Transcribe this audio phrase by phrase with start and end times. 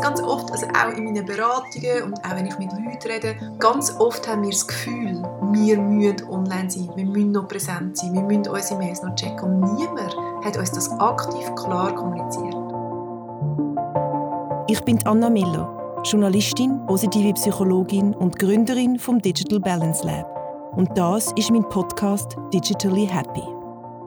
[0.00, 3.94] ganz, oft, also auch in meinen Beratungen und auch wenn ich mit Leuten rede, ganz
[3.98, 8.22] oft haben wir das Gefühl, wir müssen online sein, wir müssen noch präsent sein, wir
[8.22, 9.62] müssen unsere Mails noch checken.
[9.62, 12.56] Und niemand hat uns das aktiv klar kommuniziert.
[14.68, 20.26] Ich bin Anna Miller, Journalistin, positive Psychologin und Gründerin vom Digital Balance Lab.
[20.76, 23.42] Und das ist mein Podcast Digitally Happy.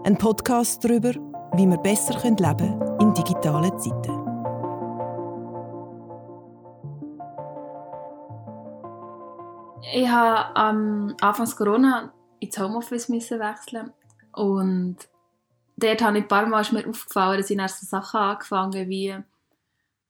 [0.06, 1.12] Ein Podcast darüber,
[1.56, 4.23] wie wir besser leben können in digitalen Zeiten.
[9.96, 13.94] Ich habe am Anfang Corona ins Homeoffice müssen wechseln
[14.32, 14.98] und
[15.78, 19.16] dort habe ich ein paar Mal mir aufgefallen, dass ich erst Sachen angefangen wie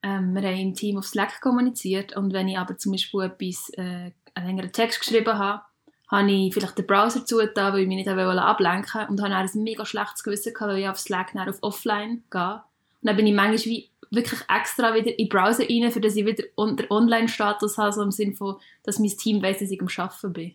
[0.01, 3.71] ähm, wir haben im Team auf Slack kommuniziert und wenn ich aber zum Beispiel etwas,
[3.71, 5.63] äh, einen längeren Text geschrieben habe,
[6.09, 9.49] habe ich vielleicht den Browser zugetan, weil ich mich nicht ablenken wollte und habe dann
[9.49, 12.53] ein mega schlechtes Gewissen gehabt, weil ich auf Slack auf Offline gehe.
[13.01, 16.15] Und dann bin ich manchmal wie wirklich extra wieder in den Browser rein, für dass
[16.15, 19.81] ich wieder den Online-Status habe, so im Sinne von, dass mein Team weiss, dass ich
[19.81, 20.53] am Arbeiten bin.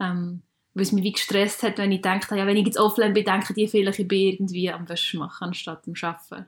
[0.00, 0.42] Ähm,
[0.74, 3.24] weil es mich wie gestresst hat, wenn ich denke, ja, wenn ich jetzt offline bin,
[3.24, 6.46] denken die vielleicht, ich bin irgendwie am Wäsche machen, anstatt am Arbeiten.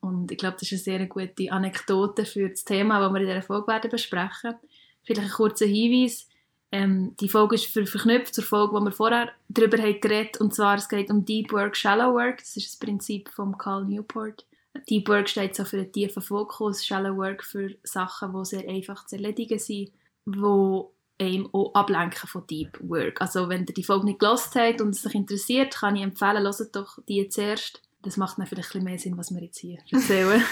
[0.00, 3.26] Und ich glaube, das ist eine sehr gute Anekdote für das Thema, das wir in
[3.26, 4.54] dieser Folge werden besprechen.
[5.02, 6.28] Vielleicht ein kurzer Hinweis.
[6.72, 10.54] Ähm, die Folge ist ver verknüpft zur Folge, die wir vorher darüber haben geredet und
[10.54, 12.38] zwar es geht um Deep Work, Shallow Work.
[12.38, 14.46] Das ist das Prinzip von Carl Newport.
[14.88, 19.06] Deep Work steht so für einen tiefen Fokus, Shallow Work für Sachen, die sehr einfach
[19.06, 19.92] zu erledigen sind,
[20.26, 20.82] die
[21.20, 23.20] einem auch ablenken von Deep Work.
[23.20, 26.44] Also wenn ihr die Folge nicht gelost habt und es euch interessiert, kann ich empfehlen,
[26.44, 27.82] hört doch die zuerst.
[28.02, 30.42] Das macht dann vielleicht ein bisschen mehr Sinn, was wir jetzt hier erzählen.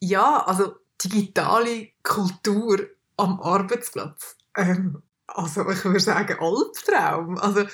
[0.00, 2.80] ja, also digitale Kultur
[3.16, 4.36] am Arbeitsplatz.
[4.56, 7.38] Ähm, also ich würde sagen Albtraum.
[7.38, 7.66] Also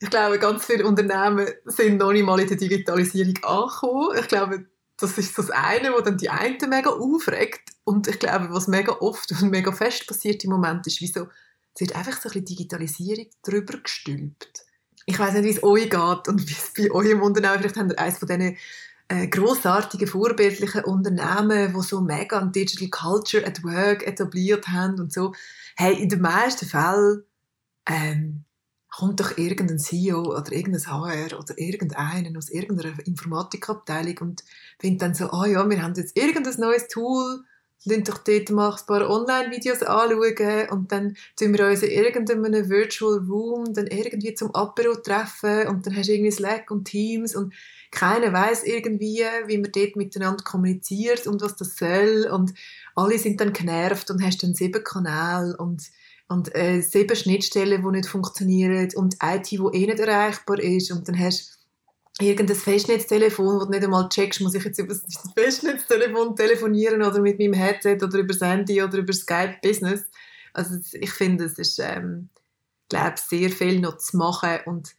[0.00, 4.18] ich glaube, ganz viele Unternehmen sind noch nicht mal in der Digitalisierung angekommen.
[4.18, 4.66] Ich glaube,
[5.00, 7.70] das ist das eine, was dann die einen mega aufregt.
[7.84, 11.28] Und ich glaube, was mega oft und mega fest passiert im Moment, ist, wieso
[11.74, 14.64] es wird einfach so ein bisschen Digitalisierung drüber gestülpt.
[15.06, 17.76] Ich weiß nicht, wie es euch geht und wie es bei euch im Unternehmen, vielleicht
[17.76, 18.56] habt ihr eines von diesen
[19.08, 25.12] äh, grossartigen, vorbildlichen Unternehmen, die so mega an Digital Culture at Work etabliert haben und
[25.12, 25.32] so.
[25.76, 27.24] Hey, in den meisten Fällen
[27.86, 28.44] ähm,
[28.90, 34.44] kommt doch irgendein CEO oder irgendein HR oder irgendeinen aus irgendeiner Informatikabteilung und
[34.78, 37.44] findet dann so, ah oh ja, wir haben jetzt irgendein neues Tool,
[37.84, 42.68] lassen doch dort mal ein paar Online-Videos anschauen und dann tun wir uns in irgendeinem
[42.68, 47.34] Virtual Room dann irgendwie zum Apero treffen und dann hast du irgendwie Slack und Teams
[47.34, 47.54] und
[47.90, 52.52] keiner weiß irgendwie, wie man dort miteinander kommuniziert und was das soll und
[52.94, 55.90] alle sind dann genervt und hast dann sieben Kanäle und
[56.30, 60.92] und äh, sieben Schnittstellen, die nicht funktionieren und IT, die eh nicht erreichbar ist.
[60.92, 61.58] Und dann hast
[62.18, 65.02] du irgendein Festnetztelefon, wo du nicht einmal checkst, muss ich jetzt über das
[65.34, 70.04] Festnetztelefon telefonieren oder mit meinem Headset oder über Handy oder über Skype Business.
[70.52, 72.28] Also ich finde, es ist, ähm,
[72.88, 74.60] glaube sehr viel noch zu machen.
[74.66, 74.94] Und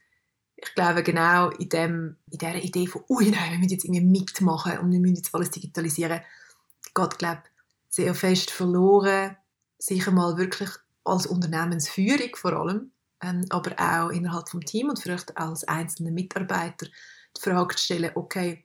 [0.56, 4.04] ich glaube genau in, dem, in dieser Idee von, ui nein, wir müssen jetzt irgendwie
[4.04, 6.20] mitmachen und wir müssen jetzt alles digitalisieren,
[6.94, 7.42] geht, glaube
[7.88, 9.38] sehr fest verloren,
[9.78, 10.68] sich einmal wirklich
[11.04, 12.92] als Unternehmensführung vor allem,
[13.22, 16.86] ähm, aber auch innerhalb vom Team und vielleicht als einzelne Mitarbeiter
[17.36, 18.64] die Frage zu stellen, okay,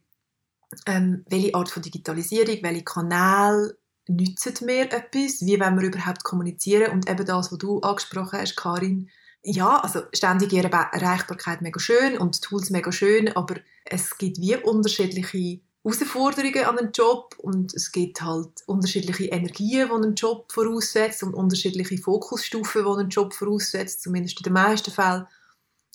[0.85, 3.77] ähm, welche Art von Digitalisierung, welche Kanäle
[4.07, 6.91] nützen mir etwas, wie wollen wir überhaupt kommunizieren?
[6.91, 9.09] Und eben das, was du angesprochen hast, Karin,
[9.43, 13.55] ja, also ständige Erreichbarkeit mega schön und Tools mega schön, aber
[13.85, 19.93] es gibt wie unterschiedliche Herausforderungen an einen Job und es gibt halt unterschiedliche Energien, die
[19.93, 25.27] einen Job voraussetzt und unterschiedliche Fokusstufen, die einen Job voraussetzt, zumindest in den meisten Fällen.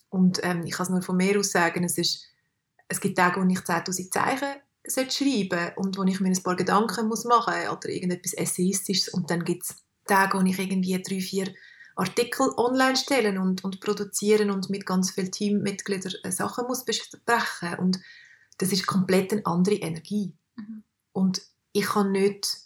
[0.09, 2.27] Und ähm, ich kann es nur von mir aus sagen, es, ist,
[2.89, 7.09] es gibt Tage, wo ich 10'000 Zeichen schreiben und wo ich mir ein paar Gedanken
[7.09, 9.77] muss machen muss oder irgendetwas Essayistisches und dann gibt es
[10.07, 11.53] Tage, wo ich irgendwie drei, vier
[11.95, 17.79] Artikel online stellen und, und produzieren und mit ganz vielen Teammitgliedern äh, Sachen muss besprechen
[17.79, 18.01] und
[18.63, 20.35] das ist komplett eine andere Energie.
[20.57, 20.85] Mhm.
[21.13, 21.43] Und
[21.73, 22.59] ich kann nicht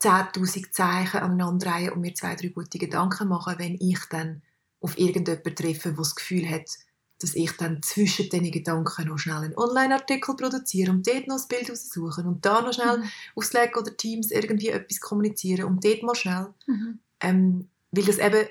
[0.00, 4.42] 10'000 Zeichen aneinander reihen und mir zwei, drei gute Gedanken machen, wenn ich dann
[4.80, 6.70] auf irgendjemanden treffe, der das Gefühl hat,
[7.18, 11.48] dass ich dann zwischen diesen Gedanken noch schnell einen Online-Artikel produziere und dort noch das
[11.48, 13.10] Bild raussuchen und da noch schnell mhm.
[13.34, 16.46] auf Slack oder Teams irgendwie etwas kommunizieren und dort mal schnell.
[16.66, 17.00] Mhm.
[17.20, 18.46] Ähm, weil das eben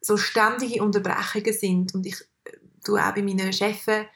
[0.00, 2.52] so ständige Unterbrechungen sind und ich äh,
[2.84, 4.06] tue auch bei meinen Chefs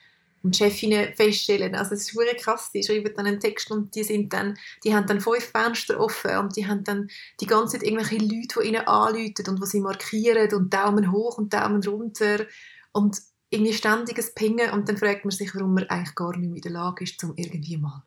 [0.42, 1.74] und Chefinnen feststellen.
[1.74, 4.94] Also es ist wirklich krass, die schreiben dann einen Text und die sind dann, die
[4.94, 7.08] haben dann fünf Fenster offen und die haben dann
[7.40, 11.38] die ganze Zeit irgendwelche Leute, die ihnen anrufen und die sie markieren und Daumen hoch
[11.38, 12.46] und Daumen runter
[12.92, 13.18] und
[13.50, 16.62] irgendwie ständiges Pingen und dann fragt man sich, warum man eigentlich gar nicht mehr in
[16.62, 18.04] der Lage ist, um irgendwie mal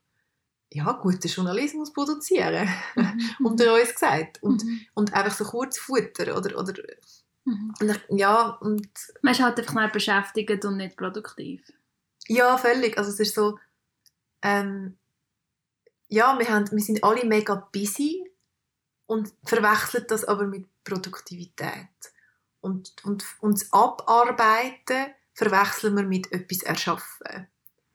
[0.76, 3.22] ja, guten Journalismus produzieren, Mhm.
[3.46, 4.42] unter uns gesagt.
[4.42, 4.80] Und, Mhm.
[4.96, 6.74] und einfach so kurz Futter oder, oder
[7.46, 7.74] Mhm.
[7.82, 8.88] ich- ja, und
[9.22, 11.62] Man ist halt einfach nicht beschäftigt und nicht produktiv.
[12.28, 12.98] Ja, völlig.
[12.98, 13.60] Also es ist so,
[14.42, 14.98] ähm,
[16.08, 18.30] ja, wir, haben, wir sind alle mega busy
[19.06, 21.88] und verwechseln das aber mit Produktivität.
[22.62, 27.48] Und, und uns abarbeiten verwechseln wir mit etwas erschaffen.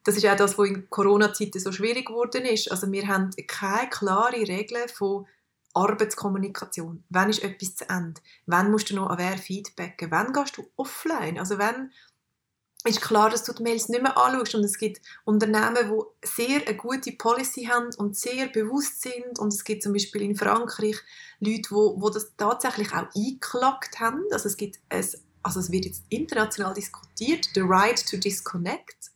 [0.04, 2.70] Das ist auch das, was in Corona-Zeiten so schwierig geworden ist.
[2.70, 5.26] Also wir haben keine klare Regeln von
[5.74, 7.04] Arbeitskommunikation.
[7.08, 8.20] Wann ist etwas zu Ende?
[8.46, 10.10] Wann musst du noch an wer feedbacken?
[10.10, 11.38] Wann gehst du offline?
[11.38, 11.92] Also wann
[12.84, 16.66] ist klar, dass du die Mails nicht mehr anschaust und es gibt Unternehmen, die sehr
[16.66, 20.96] eine gute Policy haben und sehr bewusst sind und es gibt zum Beispiel in Frankreich
[21.40, 24.22] Leute, wo, wo das tatsächlich auch eingeklagt haben.
[24.30, 25.04] Also es gibt ein,
[25.42, 29.10] also es wird jetzt international diskutiert, the right to disconnect.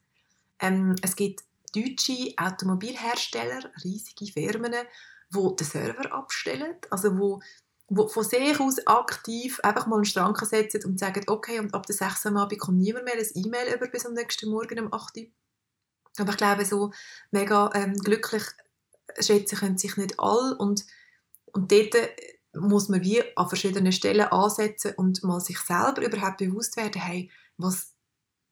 [0.61, 1.45] Ähm, es gibt
[1.75, 4.75] deutsche Automobilhersteller, riesige Firmen,
[5.31, 7.41] die den Server abstellen, also wo
[7.95, 11.85] wo von sich aus aktiv einfach mal einen Strang setzen und sagen, okay, und ab
[11.87, 14.81] der 6 Uhr am Abend kommt niemand mehr ein E-Mail über bis am nächsten Morgen
[14.81, 15.27] um 8 Uhr.
[16.19, 16.93] Aber ich glaube, so
[17.31, 18.45] mega ähm, glücklich
[19.21, 20.87] schätzen können sich nicht alle und,
[21.53, 22.09] und dort äh,
[22.55, 27.31] muss man wie an verschiedenen Stellen ansetzen und mal sich selber überhaupt bewusst werden, hey,
[27.59, 27.93] was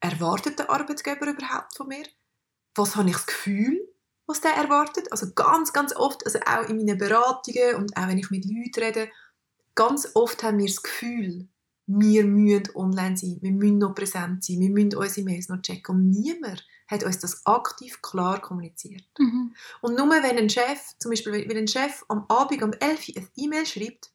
[0.01, 2.05] erwartet der Arbeitgeber überhaupt von mir?
[2.75, 3.87] Was habe ich das Gefühl,
[4.27, 5.11] was der erwartet?
[5.11, 8.83] Also ganz, ganz oft, also auch in meinen Beratungen und auch wenn ich mit Leuten
[8.83, 9.09] rede,
[9.75, 11.47] ganz oft haben wir das Gefühl,
[11.87, 15.95] wir müssen online sein, wir müssen noch präsent sein, wir müssen unsere Mails noch checken.
[15.95, 19.03] Und niemand hat uns das aktiv klar kommuniziert.
[19.17, 19.53] Mhm.
[19.81, 23.17] Und nur wenn ein Chef, zum Beispiel wenn ein Chef am Abend um 11 Uhr
[23.17, 24.11] eine E-Mail schreibt,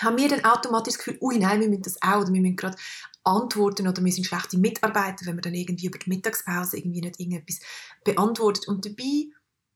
[0.00, 2.56] haben wir dann automatisch das Gefühl, ui nein, wir müssen das auch, oder wir müssen
[2.56, 2.76] gerade
[3.22, 7.20] antworten, oder wir sind schlechte Mitarbeiter, wenn wir dann irgendwie über die Mittagspause irgendwie nicht
[7.20, 7.60] irgendetwas
[8.04, 8.66] beantwortet.
[8.68, 9.30] Und dabei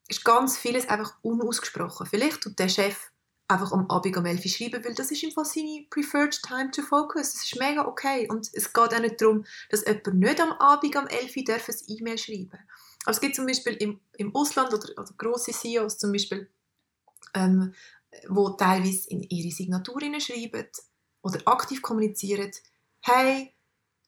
[0.08, 2.06] ist ganz vieles einfach unausgesprochen.
[2.06, 3.10] Vielleicht tut der Chef
[3.48, 6.70] einfach am Abend um 11 Uhr schreiben, weil das ist im Fall seine preferred time
[6.70, 7.32] to focus.
[7.32, 8.28] Das ist mega okay.
[8.28, 11.68] Und es geht auch nicht darum, dass jemand nicht am Abend um 11 Uhr darf
[11.68, 12.58] ein E-Mail schreiben.
[13.04, 16.50] Aber es gibt zum Beispiel im, im Ausland oder, oder grosse CEOs zum Beispiel,
[17.34, 17.74] ähm,
[18.28, 20.66] wo teilweise in ihre Signatur schreiben
[21.22, 22.50] oder aktiv kommunizieren,
[23.00, 23.54] hey,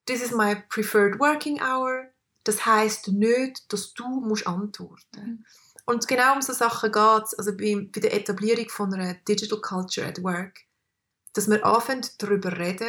[0.07, 2.11] this is my preferred working hour.
[2.45, 5.45] Das heißt nicht, dass du musst antworten Mhm.
[5.91, 9.61] Und genau um so Sachen geht es, also bei, bei der Etablierung von einer Digital
[9.61, 10.61] Culture at Work,
[11.33, 12.87] dass wir anfangen darüber reden,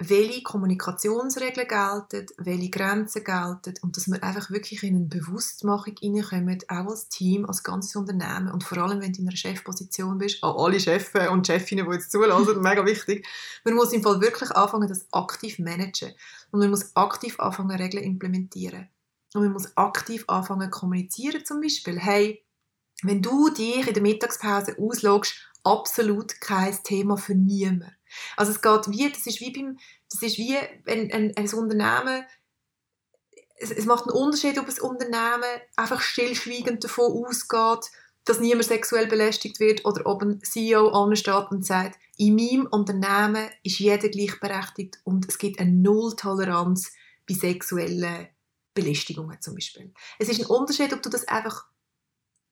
[0.00, 6.60] welche Kommunikationsregeln gelten, welche Grenzen gelten und dass wir einfach wirklich in eine Bewusstmachung reinkommen,
[6.68, 10.44] auch als Team, als ganzes Unternehmen und vor allem, wenn du in einer Chefposition bist,
[10.44, 13.26] an alle Chefs und Chefinnen, die jetzt zulassen, mega wichtig,
[13.64, 16.12] man muss im Fall wirklich anfangen, das aktiv managen.
[16.52, 18.88] Und man muss aktiv anfangen, Regeln implementieren.
[19.34, 22.44] Und man muss aktiv anfangen zu kommunizieren, zum Beispiel, hey,
[23.02, 27.94] wenn du dich in der Mittagspause auslogst, absolut kein Thema für niemanden.
[28.36, 29.78] Also es geht wie, das ist wie beim,
[30.10, 32.24] das ist wie, wenn ein, ein Unternehmen,
[33.60, 37.90] es, es macht einen Unterschied, ob ein Unternehmen einfach stillschweigend davon ausgeht,
[38.24, 43.48] dass niemand sexuell belästigt wird oder ob ein CEO ansteht und sagt, in meinem Unternehmen
[43.62, 46.92] ist jeder gleichberechtigt und es gibt eine Nulltoleranz
[47.26, 48.28] bei sexuellen
[48.78, 49.92] Belästigungen zum Beispiel.
[50.20, 51.66] Es ist ein Unterschied, ob du das einfach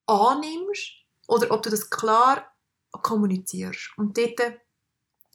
[0.07, 0.93] annimmst
[1.29, 2.53] oder ob du das klar
[2.91, 3.93] kommunizierst.
[3.97, 4.41] Und dort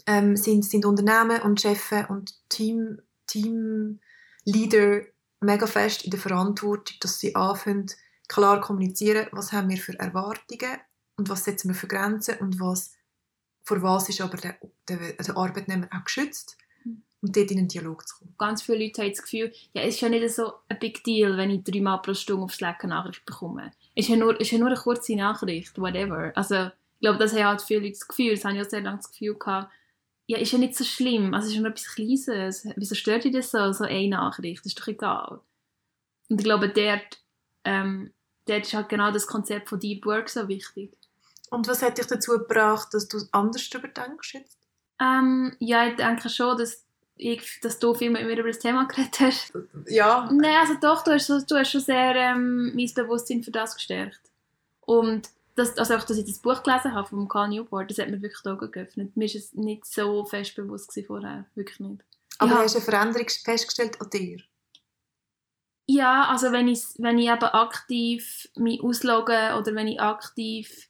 [0.06, 5.06] ähm, sind, sind Unternehmen und Chefs und Team, Teamleader
[5.39, 7.89] mega fest in der Verantwortung, dass sie anfangen,
[8.27, 10.77] klar kommunizieren, was haben wir für Erwartungen
[11.16, 12.94] und was setzen wir für Grenzen und was,
[13.63, 16.58] vor was ist aber der, der, der Arbeitnehmer auch geschützt
[17.22, 18.34] und dort in einen Dialog zu kommen.
[18.38, 21.38] Ganz viele Leute haben das Gefühl, ja, es ist ja nicht so ein Big Deal,
[21.38, 23.72] wenn ich dreimal pro Stunde auf Slack eine Nachricht bekomme.
[23.96, 26.32] Es ist ja nur, ist ja nur eine kurze Nachricht, whatever.
[26.36, 28.82] Also, ich glaube, das haben halt viele Leute das Gefühl, das habe ich auch sehr
[28.82, 29.72] lange das Gefühl gehabt,
[30.28, 32.68] ja, ist ja nicht so schlimm, also es ist ja nur etwas Kleines.
[32.78, 34.60] Wieso stört dich das so, so eine Nachricht?
[34.60, 35.42] Das ist doch egal.
[36.30, 37.22] Und ich glaube, dort,
[37.66, 38.13] ähm,
[38.46, 40.98] dort ist halt genau das Konzept von Deep Work so wichtig.
[41.50, 44.58] Und was hat dich dazu gebracht, dass du anders darüber denkst jetzt?
[45.01, 48.86] Ähm, ja, ich denke schon, dass, ich, dass du viel mit mir über das Thema
[48.86, 49.53] geredet hast.
[49.88, 53.75] Ja, Nein, also doch, du hast, du hast schon sehr ähm, mein Bewusstsein für das
[53.75, 54.22] gestärkt.
[54.82, 58.10] Und das, also auch, dass ich das Buch gelesen habe von Carl Newport, das hat
[58.10, 59.15] mir wirklich die Augen geöffnet.
[59.15, 62.03] Mir war es nicht so fest bewusst vorher, wirklich nicht.
[62.39, 62.58] aber Ja.
[62.60, 64.39] hast du eine Veränderung festgestellt an dir?
[65.88, 70.88] Ja, also wenn ich, wenn ich eben aktiv mich auslogge oder wenn ich aktiv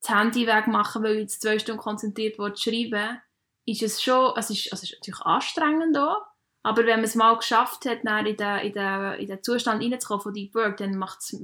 [0.00, 3.20] das Handy wegmache, weil ich jetzt zwei Stunden konzentriert will, schreiben,
[3.66, 6.22] ist es schon, es ist, es ist natürlich anstrengend auch,
[6.62, 10.22] aber wenn man es mal geschafft hat, in den, in den, in den Zustand reinzukommen
[10.22, 11.36] von Deep Work, dann macht es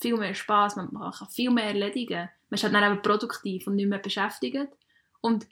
[0.00, 2.28] viel mehr Spaß, man kann viel mehr erledigen.
[2.48, 4.68] Man ist halt dann eben produktiv und nicht mehr beschäftigt.
[5.20, 5.46] Und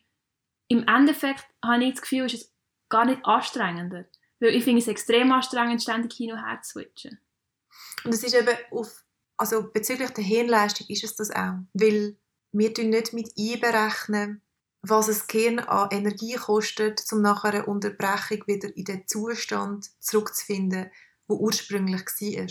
[0.68, 2.52] im Endeffekt habe ich das Gefühl, ist es
[2.88, 4.06] gar nicht anstrengender.
[4.40, 7.20] Weil ich finde es extrem anstrengend, ständig hin und her zu switchen.
[8.04, 9.04] Und es ist eben auf,
[9.36, 11.58] also bezüglich der Hirnleistung ist es das auch.
[11.72, 12.16] Weil
[12.52, 14.42] wir nicht mit einberechnen,
[14.86, 20.90] was es Gehirn an Energie kostet, um nach einer Unterbrechung wieder in den Zustand zurückzufinden,
[21.26, 22.48] wo ursprünglich war.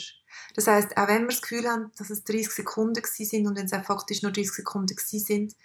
[0.55, 3.67] Das heißt, auch wenn wir das Gefühl haben, dass es 30 Sekunden sind und wenn
[3.67, 5.55] es auch faktisch nur 30 Sekunden sind,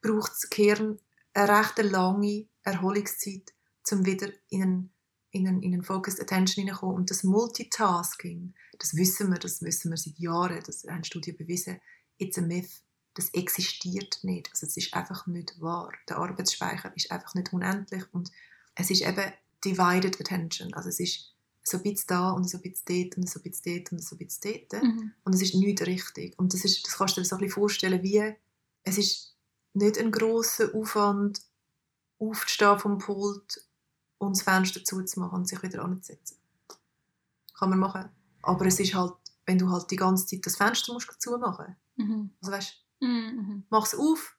[0.00, 1.00] braucht das Gehirn
[1.34, 3.52] eine recht lange Erholungszeit,
[3.90, 4.92] um wieder in einen,
[5.32, 6.96] in einen, in einen Focused Attention hineinzukommen.
[6.96, 11.80] Und das Multitasking, das wissen wir, das wissen wir seit Jahren, das haben Studien bewiesen,
[12.18, 12.82] it's a myth
[13.14, 14.50] das existiert nicht.
[14.50, 15.92] Also es ist einfach nicht wahr.
[16.08, 18.30] Der Arbeitsspeicher ist einfach nicht unendlich und
[18.74, 19.32] es ist eben
[19.64, 20.72] divided attention.
[20.74, 23.42] Also es ist so ein bisschen da und so ein bisschen dort und so ein
[23.42, 24.82] bisschen dort und so ein bisschen dort.
[24.82, 25.12] Mhm.
[25.24, 26.38] Und es ist nicht richtig.
[26.38, 28.34] Und das, ist, das kannst du dir so ein bisschen vorstellen, wie
[28.84, 29.36] es ist
[29.74, 31.40] nicht ein grosser Aufwand,
[32.18, 33.62] aufzustehen vom Pult
[34.18, 36.38] und das Fenster zuzumachen und sich wieder anzusetzen.
[37.56, 38.08] Kann man machen.
[38.42, 39.14] Aber es ist halt,
[39.46, 42.08] wenn du halt die ganze Zeit das Fenster musst zumachen musst.
[42.08, 42.30] Mhm.
[42.40, 43.64] Also weißt, Mhm.
[43.68, 44.36] Mach es auf,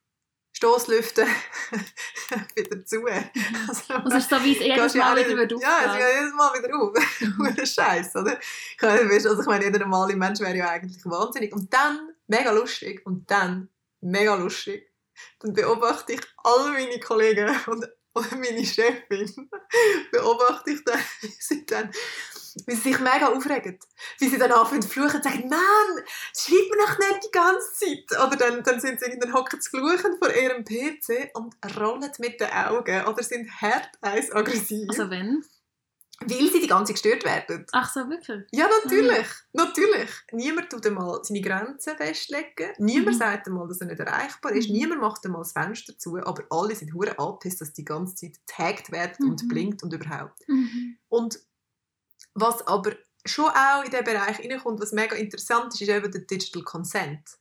[0.53, 1.27] Stoßlüften,
[2.55, 2.99] wieder zu.
[2.99, 3.07] Mhm.
[3.67, 5.61] Also, also ist so wie es jedes Mal wieder, wieder auf.
[5.61, 6.93] Ja, es geht jedes Mal wieder auf.
[7.37, 7.65] Mhm.
[7.65, 8.39] Scheiß, oder?
[8.81, 11.53] Also ich meine, jeder normale Mensch wäre ja eigentlich wahnsinnig.
[11.53, 13.69] Und dann, mega lustig, und dann,
[14.01, 14.93] mega lustig,
[15.39, 19.49] dann beobachte ich alle meine Kollegen und, und meine Chefin,
[20.11, 21.91] beobachte ich dann, wie sie dann
[22.65, 23.79] wie sie sich mega aufregen.
[24.19, 26.03] Wie sie dann anfangen zu fluchen und sagen, Mann,
[26.35, 28.27] schreib mir doch nicht die ganze Zeit.
[28.27, 32.39] Oder dann, dann sind sie dann hocken zu fluchen vor ihrem PC und rollen mit
[32.39, 34.89] den Augen oder sind hart aggressiv.
[34.89, 35.43] Also wenn?
[36.19, 37.65] Weil sie die ganze Zeit gestört werden.
[37.71, 38.43] Ach so, wirklich?
[38.51, 39.17] Ja, natürlich.
[39.17, 39.63] Mhm.
[39.63, 40.09] Natürlich.
[40.31, 42.71] Niemand tut einmal seine Grenzen festlegen.
[42.77, 43.19] Niemand mhm.
[43.19, 44.69] sagt einmal, dass er nicht erreichbar ist.
[44.69, 44.75] Mhm.
[44.75, 46.17] Niemand macht einmal das Fenster zu.
[46.17, 49.47] Aber alle sind hure angepisst, dass die ganze Zeit getaggt werden und mhm.
[49.47, 50.47] blinkt und überhaupt.
[50.47, 50.97] Mhm.
[51.09, 51.39] Und
[52.33, 52.93] was aber
[53.25, 57.37] schon auch in diesen Bereich hineinkommt, was mega interessant ist, ist eben der Digital Consent.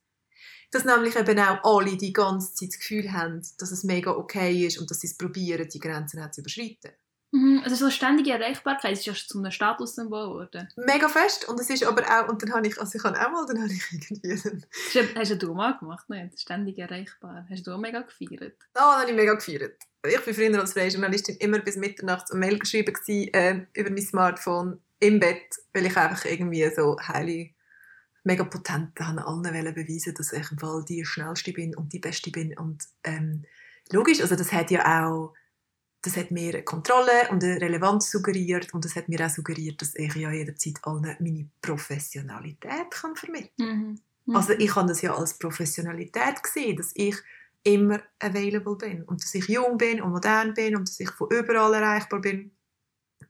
[0.71, 4.67] Dass nämlich eben auch alle die ganze Zeit das Gefühl haben, dass es mega okay
[4.67, 6.93] ist und dass sie es probieren, die Grenzen zu überschreiten.
[7.33, 10.69] Mhm, also so ständige Erreichbarkeit ist ja schon zu einem Statussymbol geworden.
[10.77, 13.31] Mega fest und es ist aber auch, und dann habe ich, also ich habe auch
[13.31, 14.33] mal, dann habe ich irgendwie...
[14.95, 16.39] Hast, hast du mal gemacht, nicht?
[16.39, 17.47] Ständig erreichbar.
[17.51, 18.55] Hast du auch mega gefeiert?
[18.77, 19.83] Ja, oh, habe ich mega gefeiert.
[20.07, 23.91] Ich war früher als freie Journalistin immer bis Mitternachts eine Mail geschrieben gewesen, äh, über
[23.91, 27.55] mein Smartphone im Bett, weil ich einfach irgendwie so heilig
[28.25, 29.43] mega potent an allen
[29.75, 33.45] beweisen, dass ich im Fall die schnellste bin und die beste bin und ähm,
[33.91, 35.35] logisch, also das hat ja auch
[36.03, 39.81] das hat mir eine Kontrolle und eine Relevanz suggeriert und das hat mir auch suggeriert,
[39.81, 44.01] dass ich ja jederzeit allen meine Professionalität kann vermitteln kann.
[44.27, 44.37] Mhm.
[44.37, 47.17] Also ich habe das ja als Professionalität gesehen, dass ich
[47.65, 51.29] immer available bin und dass ich jung bin und modern bin und dass ich von
[51.31, 52.51] überall erreichbar bin.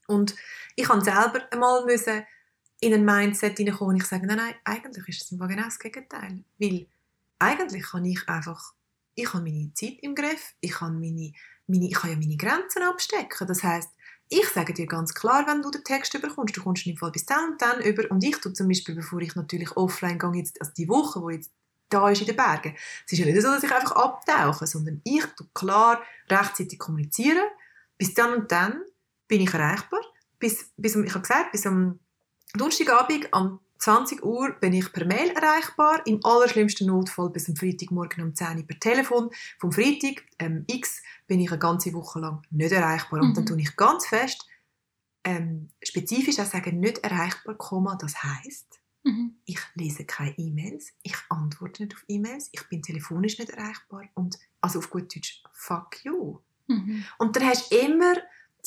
[0.07, 0.35] Und
[0.75, 2.25] ich habe selber einmal müssen
[2.81, 6.45] in ein Mindset hineinkommen und ich sage, nein, nein, eigentlich ist es genau das Gegenteil.
[6.59, 6.87] Weil
[7.39, 8.75] eigentlich kann ich einfach,
[9.15, 11.33] ich habe meine Zeit im Griff, ich kann, meine,
[11.67, 13.47] meine, ich kann ja meine Grenzen abstecken.
[13.47, 13.91] Das heißt,
[14.29, 17.27] ich sage dir ganz klar, wenn du den Text überkommst, du kommst dem Fall bis
[17.27, 18.11] dann und dann über.
[18.11, 21.31] Und ich tue zum Beispiel, bevor ich natürlich offline gehe, jetzt, also die Woche, wo
[21.31, 21.51] jetzt
[21.91, 25.03] da ist in den Bergen, es ist ja nicht so, dass ich einfach abtauche, sondern
[25.05, 27.47] ich tue klar rechtzeitig kommunizieren,
[27.99, 28.83] bis dann und dann
[29.29, 30.01] bin ich erreichbar.
[30.39, 32.01] Bis, bis ich habe gesagt, bis am
[32.55, 38.23] Donnerstagabend am 20 Uhr bin ich per Mail erreichbar, im allerschlimmsten Notfall bis am Freitagmorgen
[38.23, 39.31] um 10 Uhr per Telefon.
[39.59, 43.21] Vom Freitag ähm, X bin ich eine ganze Woche lang nicht erreichbar.
[43.21, 43.29] Mhm.
[43.29, 43.49] Und dann mhm.
[43.49, 44.47] tue ich ganz fest
[45.25, 47.57] ähm, spezifisch auch sagen, nicht erreichbar,
[48.01, 49.37] das heißt, mhm.
[49.45, 54.39] ich lese keine E-Mails, ich antworte nicht auf E-Mails, ich bin telefonisch nicht erreichbar und
[54.61, 56.39] also auf gut Deutsch, fuck you.
[56.67, 57.05] Mhm.
[57.19, 58.15] Und dann hast du immer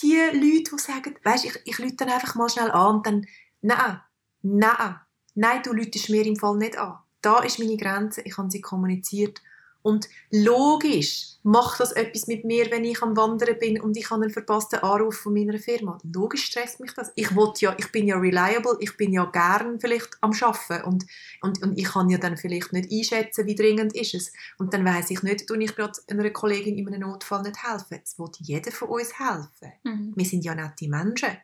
[0.01, 3.25] die Leute, die sagen, weißt, ich, ich lüte dann einfach mal schnell an und dann,
[3.61, 4.01] nein,
[4.41, 4.99] nein,
[5.35, 6.97] nein, du lütest mir im Fall nicht an.
[7.21, 9.41] Da ist meine Grenze, ich habe sie kommuniziert.
[9.85, 14.23] Und logisch macht das etwas mit mir, wenn ich am Wandern bin und ich habe
[14.23, 15.99] einen verpassten Anruf von meiner Firma.
[16.11, 17.11] Logisch stresst mich das.
[17.13, 21.05] Ich, ja, ich bin ja reliable, ich bin ja gern vielleicht am Arbeiten und,
[21.41, 24.33] und, und ich kann ja dann vielleicht nicht einschätzen, wie dringend ist es.
[24.57, 27.99] Und dann weiß ich nicht, tue ich gerade einer Kollegin in einem Notfall nicht helfen.
[28.03, 29.71] Es will jeder von uns helfen.
[29.83, 30.13] Mhm.
[30.15, 31.37] Wir sind ja nette Menschen.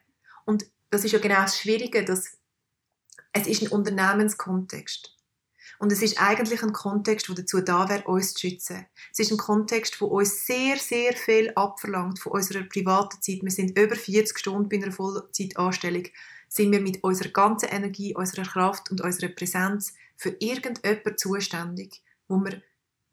[0.45, 2.39] Und das ist ja genau das Schwierige, dass
[3.33, 5.15] es ist ein Unternehmenskontext.
[5.79, 8.85] Und es ist eigentlich ein Kontext, der dazu da wäre, uns zu schützen.
[9.11, 13.39] Es ist ein Kontext, der uns sehr, sehr viel abverlangt von unserer privaten Zeit.
[13.41, 16.05] Wir sind über 40 Stunden bei einer Vollzeitanstellung
[16.51, 22.37] sind wir mit unserer ganzen Energie, unserer Kraft und unserer Präsenz für irgendjemanden zuständig, wo
[22.39, 22.61] wir,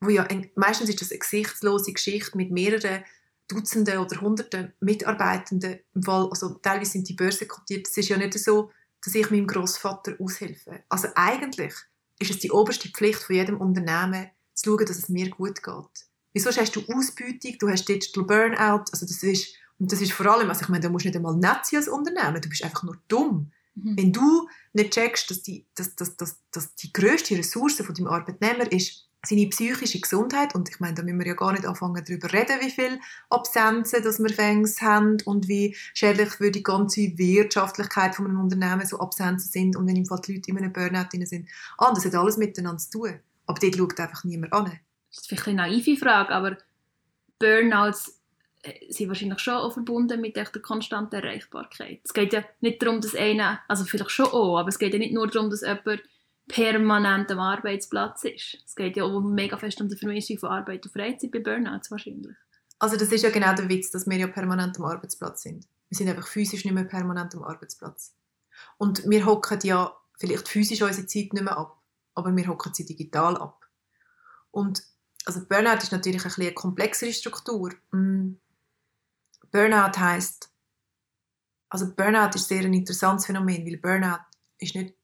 [0.00, 3.04] wo ja, meistens ist das eine gesichtslose Geschichte mit mehreren
[3.46, 5.78] Dutzenden oder Hunderten Mitarbeitenden.
[5.94, 7.86] Im Fall, also teilweise sind die Börsen kotiert.
[7.86, 8.72] Es ist ja nicht so,
[9.04, 10.82] dass ich meinem Großvater aushelfe.
[10.88, 11.74] Also eigentlich
[12.18, 16.08] ist es die oberste Pflicht von jedem Unternehmen, zu schauen, dass es mir gut geht.
[16.32, 20.26] Wieso hast du Ausbeutung, du hast Digital Burnout, also das ist, und das ist vor
[20.26, 22.82] allem, also ich meine, du musst nicht einmal nett sein als Unternehmen, du bist einfach
[22.82, 23.52] nur dumm.
[23.74, 23.96] Mhm.
[23.96, 28.08] Wenn du nicht checkst, dass die, dass, dass, dass, dass die grösste Ressource von deinem
[28.08, 32.04] Arbeitnehmer ist, seine psychische Gesundheit, und ich meine, da müssen wir ja gar nicht anfangen
[32.06, 37.18] darüber reden, wie viele Absenzen dass wir fängs haben und wie schädlich für die ganze
[37.18, 40.72] Wirtschaftlichkeit von einem Unternehmen so Absenzen sind und wenn im Fall die Leute in einem
[40.72, 41.48] Burnout sind.
[41.78, 43.20] Ah, das hat alles miteinander zu tun.
[43.46, 44.78] Aber dort schaut einfach niemand an.
[45.10, 46.58] Das ist vielleicht eine naive Frage, aber
[47.38, 48.20] Burnouts
[48.62, 52.00] äh, sind wahrscheinlich schon auch verbunden mit der konstanten Erreichbarkeit.
[52.04, 54.98] Es geht ja nicht darum, dass einer, also vielleicht schon auch, aber es geht ja
[54.98, 56.02] nicht nur darum, dass jemand
[56.48, 58.58] permanent am Arbeitsplatz ist.
[58.66, 61.90] Es geht ja auch mega fest um die Vermischung von Arbeit und Freizeit bei Burnouts
[61.90, 62.36] wahrscheinlich.
[62.78, 65.66] Also das ist ja genau der Witz, dass wir ja permanent am Arbeitsplatz sind.
[65.88, 68.14] Wir sind einfach physisch nicht mehr permanent am Arbeitsplatz.
[68.76, 71.80] Und wir hocken ja vielleicht physisch unsere Zeit nicht mehr ab,
[72.14, 73.66] aber wir hocken sie digital ab.
[74.50, 74.82] Und
[75.24, 77.72] also Burnout ist natürlich ein eine komplexere Struktur.
[77.92, 78.34] Mm.
[79.50, 80.50] Burnout heißt,
[81.68, 84.24] also Burnout ist sehr ein interessantes Phänomen, weil Burnout
[84.58, 84.94] ist nicht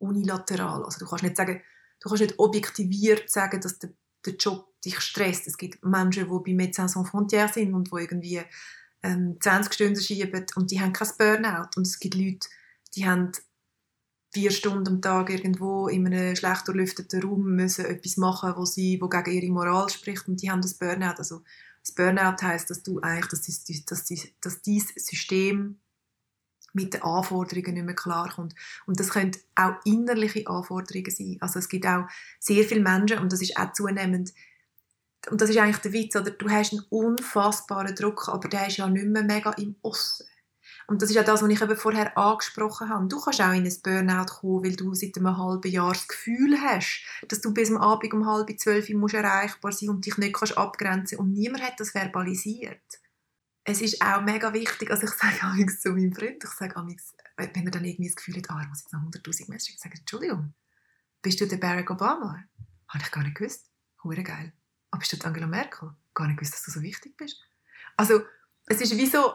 [0.00, 0.84] unilateral.
[0.84, 1.60] Also du kannst nicht sagen,
[2.00, 3.90] du kannst nicht objektiviert sagen, dass der,
[4.26, 5.46] der Job dich stresst.
[5.46, 8.42] Es gibt Menschen, die bei Médecins Sans Frontières sind und die irgendwie
[9.02, 11.70] ähm, 20 Stunden schieben und die haben kein Burnout.
[11.76, 12.48] Und es gibt Leute,
[12.94, 13.32] die haben
[14.32, 19.00] vier Stunden am Tag irgendwo in einem schlecht durchlüfteten Raum müssen etwas machen, wo sie,
[19.00, 21.18] wo gegen ihre Moral spricht und die haben das Burnout.
[21.18, 21.42] Also
[21.82, 25.80] das Burnout heißt, dass du eigentlich, dass, dass, dass, dass dieses System
[26.72, 28.54] mit den Anforderungen nicht mehr klarkommt.
[28.86, 31.36] Und das können auch innerliche Anforderungen sein.
[31.40, 32.06] Also es gibt auch
[32.38, 34.32] sehr viele Menschen, und das ist auch zunehmend,
[35.28, 36.30] und das ist eigentlich der Witz, oder?
[36.30, 40.24] du hast einen unfassbaren Druck, aber der ist ja nicht mehr mega im Osten.
[40.86, 43.06] Und das ist ja das, was ich eben vorher angesprochen habe.
[43.06, 46.60] Du kannst auch in ein Burnout kommen, weil du seit einem halben Jahr das Gefühl
[46.60, 50.34] hast, dass du bis am Abend um halb zwölf musst erreichbar sein und dich nicht
[50.34, 52.80] kannst abgrenzen und niemand hat das verbalisiert
[53.70, 57.14] es ist auch mega wichtig, also ich sage amigs zu meinem Freund, ich sage amigs,
[57.36, 59.78] wenn er dann irgendwie das Gefühl hat, ah, er muss jetzt noch 100'000 Messages schicken,
[59.78, 60.54] sage Entschuldigung,
[61.22, 62.42] bist du der Barack Obama?
[62.88, 63.70] Habe ich gar nicht gewusst.
[64.02, 64.52] Hure geil.
[64.90, 65.90] Aber bist du Angela Merkel?
[66.14, 67.40] Gar nicht gewusst, dass du so wichtig bist.
[67.96, 68.22] Also,
[68.66, 69.34] es ist wie so,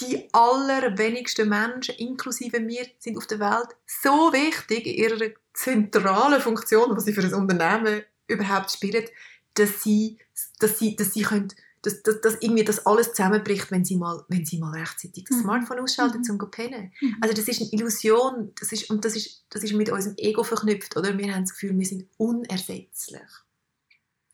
[0.00, 6.96] die allerwenigsten Menschen, inklusive mir, sind auf der Welt so wichtig in ihrer zentralen Funktion,
[6.96, 9.04] was sie für ein Unternehmen überhaupt spielen,
[9.54, 10.18] dass sie,
[10.58, 11.52] dass sie, dass sie können
[11.84, 15.38] dass, dass, dass irgendwie das alles zusammenbricht, wenn sie mal, wenn sie mal rechtzeitig das
[15.38, 15.42] mhm.
[15.42, 16.24] Smartphone ausschalten, mhm.
[16.24, 16.92] zum zu pennen.
[17.00, 17.16] Mhm.
[17.20, 20.42] Also das ist eine Illusion, das ist, und das ist, das ist mit unserem Ego
[20.42, 21.16] verknüpft, oder?
[21.16, 23.22] Wir haben das Gefühl, wir sind unersetzlich.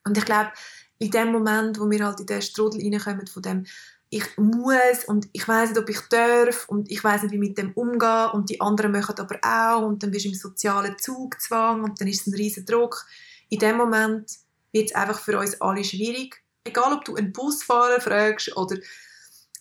[0.05, 0.51] Und ich glaube,
[0.99, 3.67] in dem Moment, wo wir halt in den Strudel reinkommen, von dem,
[4.11, 7.59] ich muss und ich weiß nicht, ob ich darf und ich weiß nicht, wie mit
[7.59, 11.85] dem umgehen und die anderen machen aber auch und dann bist du im sozialen Zugzwang
[11.85, 13.07] und dann ist es ein riesen Druck.
[13.49, 14.31] In dem Moment
[14.73, 18.77] wird es einfach für uns alle schwierig egal ob du einen Busfahrer fragst oder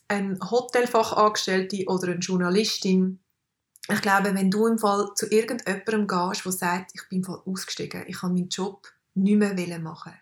[0.08, 3.20] eine Hotelfachangestellte oder eine Journalistin,
[3.92, 7.42] ich glaube, wenn du im Fall zu irgendjemandem gehst, der sagt, ich bin im Fall
[7.46, 10.14] ausgestiegen, ich habe meinen Job nicht mehr machen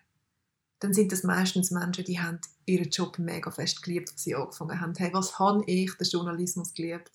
[0.80, 4.80] dann sind das meistens Menschen, die haben ihren Job mega fest geliebt, als sie angefangen
[4.80, 4.94] haben.
[4.96, 7.10] Hey, was habe ich den Journalismus geliebt?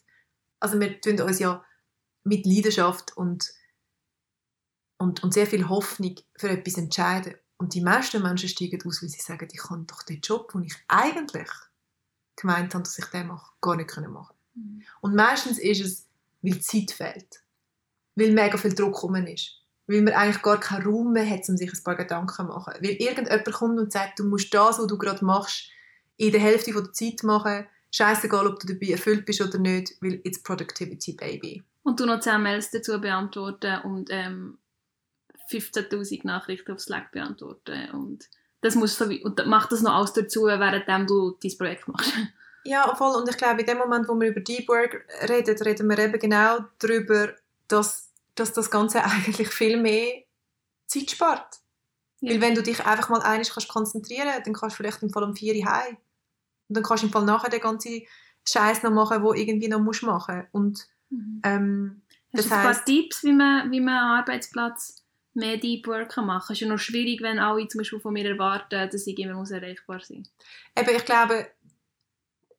[0.60, 1.64] Also wir tun uns ja
[2.24, 3.54] mit Leidenschaft und,
[4.98, 7.36] und, und sehr viel Hoffnung für etwas entscheiden.
[7.64, 10.64] Und die meisten Menschen steigen aus, weil sie sagen, ich kann doch den Job, den
[10.64, 11.48] ich eigentlich
[12.36, 14.84] gemeint habe, dass ich den mache, gar nicht machen mhm.
[15.00, 16.10] Und meistens ist es,
[16.42, 17.42] weil Zeit fehlt.
[18.16, 19.62] Weil mega viel Druck rum ist.
[19.88, 22.74] Weil man eigentlich gar keinen Raum mehr hat, um sich ein paar Gedanken zu machen.
[22.82, 25.70] Weil irgendjemand kommt und sagt, du musst das, was du gerade machst,
[26.18, 27.66] in der Hälfte der Zeit machen.
[27.92, 31.64] Scheißegal, ob du dabei erfüllt bist oder nicht, weil it's Productivity, baby.
[31.84, 34.58] Und du noch 10 Mails dazu beantworten und ähm,
[35.54, 38.30] 15'000 Nachrichten auf Slack beantworten und
[38.62, 42.14] das muss so und mach das noch alles dazu, während du dein Projekt machst.
[42.64, 43.16] Ja, voll.
[43.16, 46.18] Und ich glaube, in dem Moment, wo wir über Deep Work reden, reden wir eben
[46.18, 47.34] genau darüber,
[47.68, 50.24] dass, dass das Ganze eigentlich viel mehr
[50.88, 51.60] Zeit spart.
[52.22, 52.32] Ja.
[52.32, 55.24] Weil wenn du dich einfach mal einig kannst konzentrieren, dann kannst du vielleicht im Fall
[55.24, 55.98] um vier heim.
[56.70, 58.04] Und dann kannst du im Fall nachher den ganzen
[58.48, 60.48] Scheiß noch machen, wo irgendwie noch musst machen.
[60.54, 61.42] Und mhm.
[61.44, 65.03] ähm, das Hast du heißt, ein paar Tipps, wie man, wie man einen Arbeitsplatz
[65.34, 66.40] mehr Deep Work machen kann.
[66.44, 69.34] Es ist ja noch schwierig, wenn alle zum Beispiel von mir erwarten, dass ich immer
[69.34, 70.26] muss erreichbar sein
[70.78, 70.88] muss.
[70.88, 71.48] ich glaube,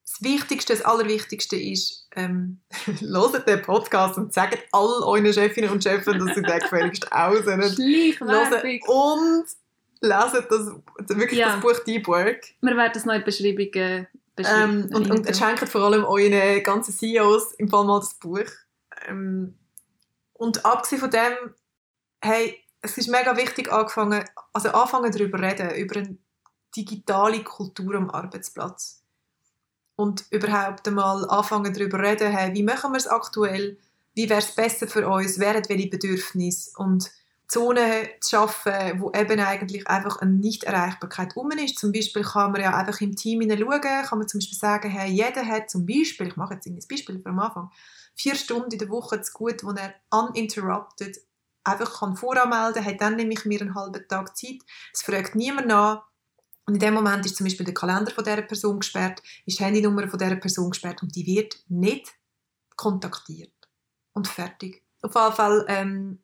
[0.04, 2.60] das Wichtigste, das Allerwichtigste ist, ähm,
[3.00, 7.62] hört den Podcast und sagt all euren Chefinnen und Chefs, dass sie den gefälligst aussehen.
[7.62, 8.80] Schleichwerbung.
[8.86, 9.46] Und
[10.00, 11.56] lesen das, wirklich Ja.
[11.56, 12.42] das Buch Deep Work.
[12.60, 14.06] Wir werden das noch in die Beschreibungen
[14.36, 14.88] beschreiben.
[14.90, 18.50] Ähm, und, und schenkt vor allem euren ganzen CEOs im Fall mal das Buch.
[19.08, 19.54] Ähm,
[20.34, 21.54] und abgesehen von dem,
[22.20, 26.18] hey, es ist mega wichtig, angefangen, also anfangen darüber reden, über eine
[26.76, 29.02] digitale Kultur am Arbeitsplatz.
[29.96, 33.78] Und überhaupt einmal anfangen darüber reden, hey, wie machen wir es aktuell,
[34.14, 37.10] wie wäre es besser für uns, hat welche Bedürfnisse und
[37.48, 41.78] Zonen zu schaffen, wo eben eigentlich einfach eine Nichterreichbarkeit um ist.
[41.78, 45.10] Zum Beispiel kann man ja einfach im Team hineinschauen, kann man zum Beispiel sagen, hey,
[45.10, 47.70] jeder hat zum Beispiel, ich mache jetzt ein Beispiel am Anfang,
[48.14, 51.18] vier Stunden in der Woche zu gut, wo er uninterrupted
[51.64, 54.58] einfach kann voranmelden kann, hat dann nämlich mir einen halben Tag Zeit.
[54.92, 56.04] Es fragt niemand nach.
[56.66, 59.64] Und in dem Moment ist zum Beispiel der Kalender von dieser Person gesperrt, ist die
[59.64, 62.14] Handynummer von dieser Person gesperrt und die wird nicht
[62.76, 63.52] kontaktiert.
[64.14, 64.82] Und fertig.
[65.02, 66.22] Auf jeden Fall ähm,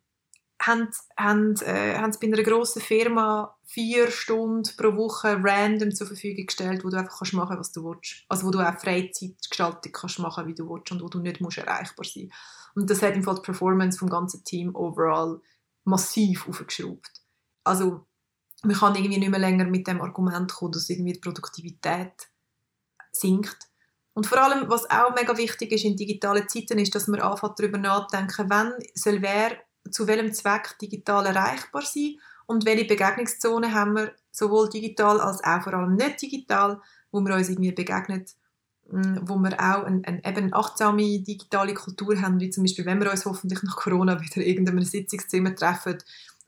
[0.62, 6.07] haben, haben, äh, haben sie bei einer grossen Firma vier Stunden pro Woche random zur
[6.07, 8.24] Verfügung gestellt, wo du einfach kannst machen was du willst.
[8.29, 11.59] Also wo du auch Freizeitgestaltung kannst machen, wie du willst und wo du nicht musst
[11.59, 12.31] erreichbar sein
[12.74, 15.40] Und das hat im Fall die Performance vom ganzen Team overall
[15.85, 17.11] massiv aufgeschraubt.
[17.64, 18.06] Also
[18.62, 22.28] man kann irgendwie nicht mehr länger mit dem Argument kommen, dass irgendwie die Produktivität
[23.12, 23.68] sinkt.
[24.12, 27.59] Und vor allem, was auch mega wichtig ist in digitalen Zeiten, ist, dass man anfängt
[27.59, 29.56] darüber nachdenken, wann soll wer
[29.90, 35.62] zu welchem Zweck digital erreichbar sein und welche Begegnungszonen haben wir, sowohl digital als auch
[35.62, 36.80] vor allem nicht digital,
[37.11, 38.38] wo wir uns irgendwie begegnet, mh,
[38.90, 43.11] wo wir auch eine, eine eben achtsame digitale Kultur haben, wie zum Beispiel, wenn wir
[43.11, 45.98] uns hoffentlich nach Corona wieder in irgendeinem Sitzungszimmer treffen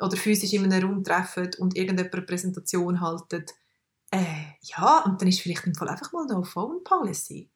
[0.00, 3.44] oder physisch in einem Raum treffen und irgendjemand eine Präsentation halten.
[4.10, 4.24] Äh,
[4.62, 7.48] ja, und dann ist vielleicht im Fall einfach mal noch Phone Policy.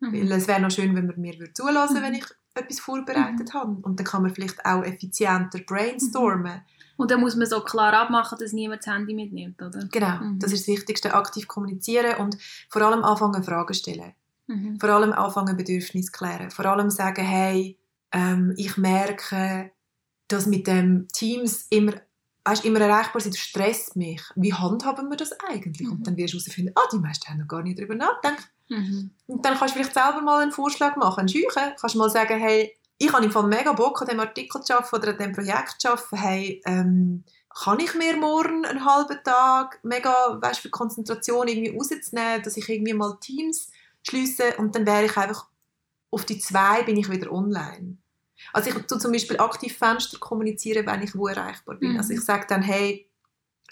[0.00, 0.32] Weil Mhm.
[0.32, 2.02] es wäre noch schön, wenn man mir würde zulassen Mhm.
[2.02, 2.24] wenn ich
[2.54, 3.76] etwas vorbereitet habe.
[3.82, 6.62] Und dann kann man vielleicht auch effizienter brainstormen.
[6.96, 9.86] Und dann muss man so klar abmachen, dass niemand das Handy mitnimmt, oder?
[9.90, 10.38] Genau, Mhm.
[10.38, 11.14] das ist das Wichtigste.
[11.14, 12.36] Aktiv kommunizieren und
[12.68, 14.12] vor allem anfangen Fragen stellen.
[14.48, 14.80] Mhm.
[14.80, 16.50] Vor allem anfangen Bedürfnisse klären.
[16.50, 17.78] Vor allem sagen, hey,
[18.12, 19.70] ähm, ich merke,
[20.26, 21.92] dass mit dem Teams immer,
[22.44, 24.22] weißt, immer erreichbar sind, stresst mich.
[24.34, 25.86] Wie handhaben wir das eigentlich?
[25.86, 25.92] Mhm.
[25.92, 28.50] Und dann wirst du herausfinden, ah, die meisten haben noch gar nicht darüber nachgedacht.
[28.68, 29.10] Mhm.
[29.26, 31.74] Und dann kannst du vielleicht selber mal einen Vorschlag machen, einen Scheuchen.
[31.78, 34.96] Kannst mal sagen, hey, ich habe im Fall mega Bock, an diesem Artikel zu arbeiten
[34.96, 36.16] oder an diesem Projekt zu arbeiten.
[36.16, 42.42] Hey, ähm, kann ich mir morgen einen halben Tag mega, weißt, für Konzentration irgendwie rauszunehmen,
[42.42, 43.70] dass ich irgendwie mal Teams
[44.08, 45.46] schließe und dann wäre ich einfach
[46.10, 47.98] auf die zwei bin ich wieder online.
[48.52, 51.92] Also ich tue zum Beispiel aktiv Fenster kommunizieren, wenn ich wo erreichbar bin.
[51.92, 51.98] Mhm.
[51.98, 53.10] Also ich sage dann, hey,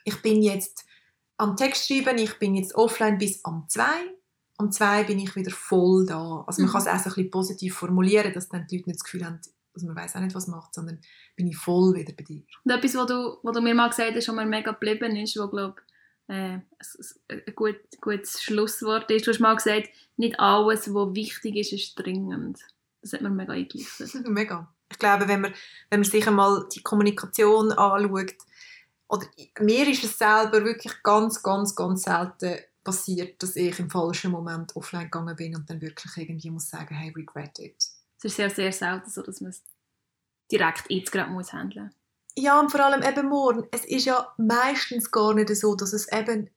[0.04, 0.84] ich bin jetzt
[1.38, 4.12] am Text schreiben, ich bin jetzt offline bis am zwei
[4.58, 6.42] um zwei bin ich wieder voll da.
[6.46, 6.72] Also man Mhm.
[6.72, 9.24] kann es auch so ein bisschen positiv formulieren, dass dann die Leute nicht das Gefühl
[9.26, 9.38] haben,
[9.74, 10.98] dass man weiß auch nicht, was macht, sondern
[11.36, 12.42] bin ich voll wieder bei dir.
[12.64, 15.36] Und etwas, was du, was du mir mal gesagt hast, was mir mega geblieben ist,
[15.36, 15.76] wo, glaube
[16.28, 19.26] äh, ein, gut, gutes Schlusswort ist.
[19.26, 22.60] Du hast mal gesagt, nicht alles, was wichtig ist, ist dringend.
[23.02, 24.14] Das hat mir mega eingeleuchtet.
[24.28, 24.72] Mega.
[24.90, 25.54] Ich glaube, wenn man,
[25.90, 28.34] wenn man sich einmal die Kommunikation anschaut,
[29.08, 29.26] oder
[29.60, 34.74] mir ist es selber wirklich ganz, ganz, ganz selten passiert, dass ich im falschen Moment
[34.74, 37.76] offline gegangen bin und dann wirklich irgendwie muss sagen, hey, regret it.
[38.18, 39.62] Es ist sehr, sehr selten so, dass man es
[40.50, 41.92] direkt jetzt gerade muss handeln
[42.38, 43.66] Ja, und vor allem eben morgen.
[43.72, 46.50] Es ist ja meistens gar nicht so, dass es eben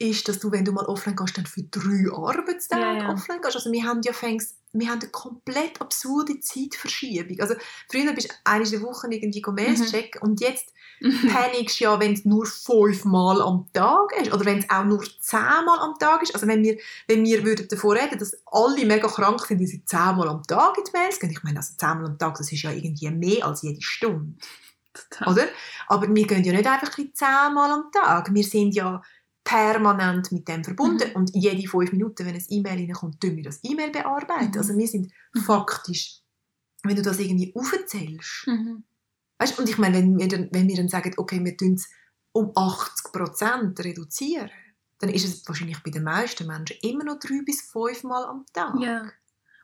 [0.00, 3.12] ist, dass du, wenn du mal offline gehst, dann für drei Arbeitstage Ja, ja.
[3.12, 3.56] offline gehst.
[3.56, 7.40] Also wir haben ja fängst, wir haben eine komplett absurde Zeitverschiebung.
[7.40, 7.54] Also
[7.90, 9.86] früher bist du eine in der Woche irgendwie Mails Mhm.
[9.86, 14.58] checken und jetzt panikst du ja, wenn es nur fünfmal am Tag ist oder wenn
[14.60, 16.34] es auch nur zehnmal am Tag ist.
[16.34, 19.84] Also wenn wir, wenn wir würden davon reden, dass alle mega krank sind, die sie
[19.84, 21.30] zehnmal am Tag in die Mails gehen.
[21.30, 24.34] Ich meine, also zehnmal am Tag, das ist ja irgendwie mehr als jede Stunde.
[24.92, 25.32] Total.
[25.32, 25.48] Oder?
[25.88, 28.32] Aber wir gehen ja nicht einfach ein zehnmal am Tag.
[28.32, 29.02] Wir sind ja
[29.44, 31.08] permanent mit dem verbunden.
[31.08, 31.16] Mhm.
[31.16, 34.52] Und jede fünf Minuten, wenn ein E-Mail reinkommt, tun wir das E-Mail bearbeiten.
[34.52, 34.58] Mhm.
[34.58, 35.12] Also wir sind
[35.44, 36.20] faktisch,
[36.82, 38.46] wenn du das irgendwie aufzählst.
[38.46, 38.84] Mhm.
[39.38, 41.88] Weißt, und ich meine, wenn wir, dann, wenn wir dann sagen, okay, wir tun es
[42.32, 44.50] um 80% reduzieren,
[44.98, 48.44] dann ist es wahrscheinlich bei den meisten Menschen immer noch drei bis fünf Mal am
[48.52, 48.74] Tag.
[48.80, 49.10] Ja.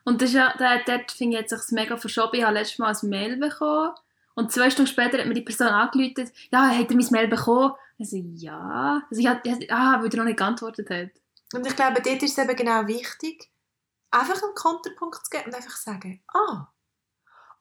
[0.05, 2.37] Und das ist ja, dort finde ich, hat sich mega verschoben.
[2.37, 3.91] Ich habe letztes Mal ein Mail bekommen
[4.35, 7.73] und zwei Stunden später hat mir die Person angerufen, ja, hat er mein Mail bekommen?
[7.99, 9.01] Also, ja.
[9.09, 11.09] Also, ich hatte, ah, weil er noch nicht geantwortet hat.
[11.53, 13.49] Und ich glaube, dort ist es eben genau wichtig,
[14.11, 16.67] einfach einen Konterpunkt zu geben und einfach sagen, ah,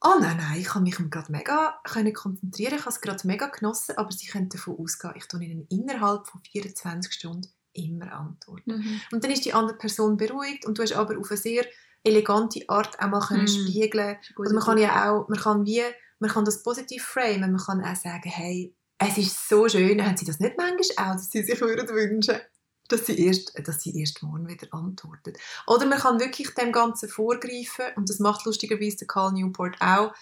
[0.03, 3.47] oh nein, nein, ich kann mich gerade mega können konzentrieren, ich habe es gerade mega
[3.47, 8.79] genossen, aber Sie können davon ausgehen, ich tue Ihnen innerhalb von 24 Stunden immer antworten.
[8.79, 9.01] Mhm.
[9.13, 11.65] Und dann ist die andere Person beruhigt und du hast aber auf eine sehr
[12.05, 13.49] elegante Art auch mal können mhm.
[13.49, 14.17] spiegeln.
[14.37, 15.83] Also man kann ja auch, man kann wie,
[16.19, 20.17] man kann das positiv framen, man kann auch sagen, hey, es ist so schön, haben
[20.17, 22.41] Sie das nicht manchmal auch, dass Sie sich würden wünschen
[22.89, 25.39] dass sie erst, dass sie erst morgen wieder antwortet.
[25.67, 30.13] Oder man kann wirklich dem Ganzen vorgreifen und das macht lustigerweise der Carl Newport auch.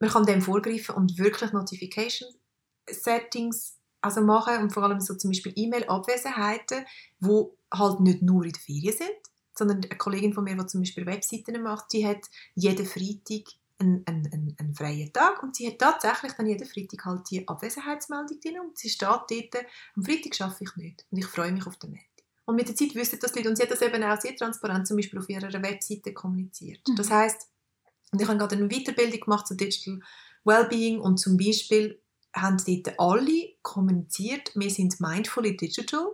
[0.00, 2.28] Man kann dem vorgreifen und wirklich Notification
[2.88, 6.84] Settings also machen und vor allem so zum Beispiel E-Mail-Abwesenheiten,
[7.20, 9.16] wo halt nicht nur in der Ferien sind,
[9.56, 13.44] sondern eine Kollegin von mir, die zum Beispiel Webseiten macht, die hat jeden Freitag
[13.82, 18.40] einen, einen, einen, freien Tag und sie hat tatsächlich dann jeden Freitag halt die Abwesenheitsmeldung
[18.40, 19.30] drin und sie steht dort,
[19.96, 22.06] am Freitag schaffe ich nicht und ich freue mich auf den Montag.
[22.44, 24.86] Und mit der Zeit wissen das Leute und sie hat das eben auch sehr transparent
[24.86, 26.80] zum Beispiel auf ihrer Webseite kommuniziert.
[26.88, 26.96] Mhm.
[26.96, 27.48] Das heißt,
[28.12, 30.00] und ich habe gerade eine Weiterbildung gemacht zu Digital
[30.44, 32.00] Wellbeing und zum Beispiel
[32.34, 36.06] haben dort alle kommuniziert, wir sind mindfully digital.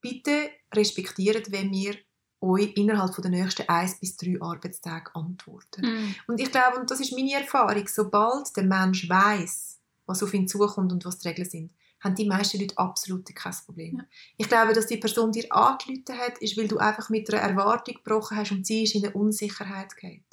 [0.00, 1.96] Bitte respektiert, wenn wir
[2.40, 5.82] euch innerhalb der nächsten eins bis drei Arbeitstage antworten.
[5.82, 6.14] Mm.
[6.28, 10.48] Und ich glaube, und das ist meine Erfahrung, sobald der Mensch weiß, was auf ihn
[10.48, 13.96] zukommt und was die Regeln sind, haben die meisten Leute absolut kein Problem.
[13.98, 14.04] Ja.
[14.36, 17.96] Ich glaube, dass die Person dir angerufen hat, ist, weil du einfach mit einer Erwartung
[17.96, 20.24] gebrochen hast und sie ist in eine Unsicherheit geht.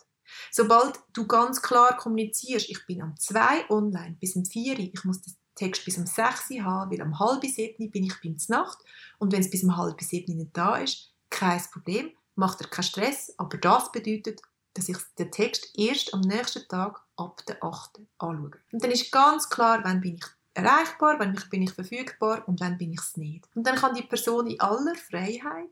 [0.52, 5.22] Sobald du ganz klar kommunizierst, ich bin am 2 online bis um 4 ich muss
[5.22, 8.78] den Text bis um 6 haben, weil am halb 7 bin ich bin Nacht
[9.18, 12.84] und wenn es bis um halb 7 nicht da ist, kein Problem, macht er keinen
[12.84, 14.42] Stress, aber das bedeutet,
[14.74, 18.00] dass ich den Text erst am nächsten Tag ab der 8.
[18.18, 18.52] anschaue.
[18.72, 22.78] Und dann ist ganz klar, wann bin ich erreichbar, wann bin ich verfügbar und wann
[22.78, 23.48] bin ich es nicht.
[23.56, 25.70] Und dann kann die Person in aller Freiheit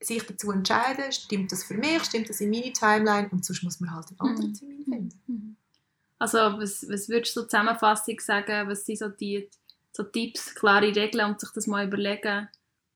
[0.00, 3.80] sich dazu entscheiden, stimmt das für mich, stimmt das in meine Timeline und sonst muss
[3.80, 4.54] man halt einen anderen mhm.
[4.54, 5.20] Termin finden.
[5.26, 5.56] Mhm.
[6.18, 9.48] Also was, was würdest du so Zusammenfassung sagen, was sind so die
[9.92, 12.48] so Tipps, klare Regeln und sich das mal überlegen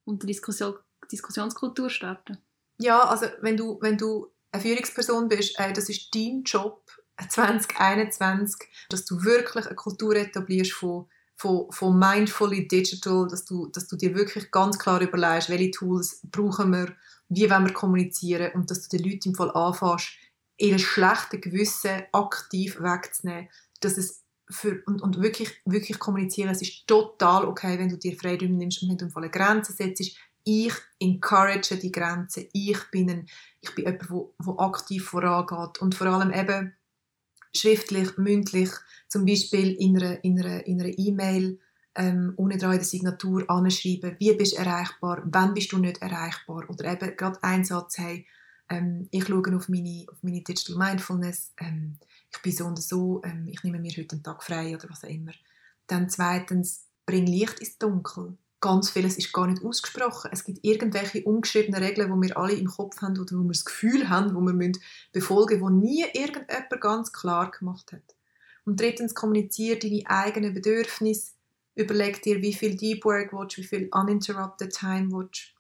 [0.05, 0.75] und eine Diskussion,
[1.11, 2.39] Diskussionskultur starten?
[2.79, 6.85] Ja, also wenn du, wenn du eine Führungsperson bist, äh, das ist dein Job
[7.29, 11.07] 2021, dass du wirklich eine Kultur etablierst von
[11.39, 16.21] von, von Mindfully Digital, dass du, dass du dir wirklich ganz klar überlegst, welche Tools
[16.33, 16.93] brauchen wir,
[17.29, 20.09] wie wollen wir kommunizieren und dass du den Leuten im Fall anfängst,
[20.59, 23.49] ihr schlechtes Gewissen aktiv wegzunehmen,
[23.81, 28.19] dass es für, und, und wirklich, wirklich kommunizieren, es ist total okay, wenn du dir
[28.19, 30.17] Freiraum nimmst und wenn du im Fall eine Grenze setzt,
[30.49, 33.27] ich encourage die Grenze, ich bin, ein,
[33.61, 35.83] ich bin jemand, der aktiv vorangeht.
[35.83, 36.75] Und vor allem eben
[37.55, 38.71] schriftlich, mündlich,
[39.09, 40.25] zum Beispiel in einer
[40.67, 41.61] in E-Mail
[41.95, 46.01] ähm, ohne dran in der Signatur anschreiben, wie bist du erreichbar, wann bist du nicht
[46.01, 46.65] erreichbar?
[46.71, 48.27] Oder eben gerade ein Satz, hey,
[48.71, 51.99] ähm, ich schaue auf meine, auf meine Digital Mindfulness, ähm,
[52.31, 55.05] ich bin so und so, ähm, ich nehme mir heute einen Tag frei oder was
[55.05, 55.33] auch immer.
[55.87, 60.31] Dann zweitens, bring Licht ins Dunkel ganz vieles ist gar nicht ausgesprochen.
[60.33, 63.65] Es gibt irgendwelche ungeschriebenen Regeln, die wir alle im Kopf haben oder wo wir das
[63.65, 64.73] Gefühl haben, wo wir
[65.13, 68.17] befolgen müssen, die nie irgendjemand ganz klar gemacht hat.
[68.65, 71.33] Und drittens, kommuniziere deine eigenen Bedürfnisse.
[71.75, 75.55] Überleg dir, wie viel Deep Work willst, wie viel Uninterrupted Time willst.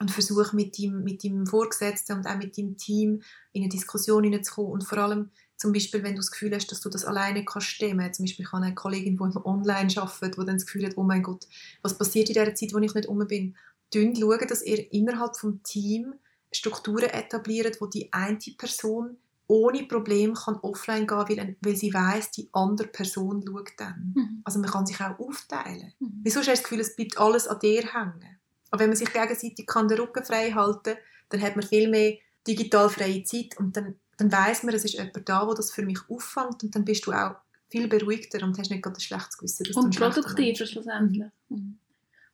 [0.00, 4.24] Und versuch mit deinem, mit deinem Vorgesetzten und auch mit deinem Team in eine Diskussion
[4.24, 4.72] hineinzukommen.
[4.72, 7.68] Und vor allem, zum Beispiel, wenn du das Gefühl hast, dass du das alleine kannst
[7.68, 8.12] stemmen.
[8.12, 11.04] Zum Beispiel, ich habe eine Kollegin, die online arbeitet, die dann das Gefühl hat, oh
[11.04, 11.46] mein Gott,
[11.82, 13.56] was passiert in der Zeit, wo ich nicht um bin?
[13.94, 16.16] Dünn schauen, dass ihr innerhalb des Teams
[16.50, 22.30] Strukturen etabliert, wo die eine Person ohne Problem kann offline gehen weil, weil sie weiß,
[22.30, 24.12] die andere Person schaut dann.
[24.14, 24.42] Mhm.
[24.44, 25.92] Also man kann sich auch aufteilen.
[25.98, 26.20] Mhm.
[26.22, 28.38] Wieso hast du das Gefühl, es bleibt alles an dir hängen?
[28.70, 31.88] Aber wenn man sich gegenseitig kann den Rücken frei halten kann, dann hat man viel
[31.90, 35.72] mehr digital freie Zeit und dann dann weiß man, es ist jemand da, der das
[35.72, 37.36] für mich auffängt und dann bist du auch
[37.70, 39.66] viel beruhigter und hast nicht gerade ein schlechtes Gewissen.
[39.76, 41.24] Und produktiver schlussendlich.
[41.48, 41.78] Mhm.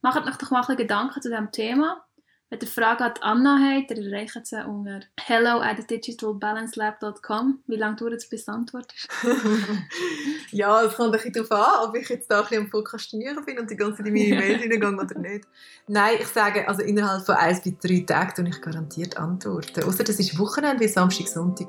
[0.02, 2.04] Macht euch doch mal ein Gedanken zu diesem Thema.
[2.50, 7.58] Wenn ihr Fragen an Anna habt, dann erreicht sie unter hello at digitalbalancelab.com.
[7.66, 9.06] Wie lange dauert es, bis du antwortest?
[10.52, 13.44] ja, es kommt ein bisschen darauf an, ob ich jetzt da ein bisschen am Prokrastinieren
[13.44, 15.44] bin und die ganze Zeit in meine Mails hineingehe oder nicht.
[15.88, 19.84] Nein, ich sage, also innerhalb von eins bis drei Tagen tue ich garantiert antworten.
[19.84, 21.68] Außer das ist Wochenende, wie Samstag, Sonntag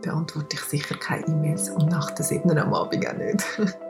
[0.00, 2.56] beantworte ich sicher keine E-Mails und nach der 7.
[2.56, 3.44] am Abend auch nicht.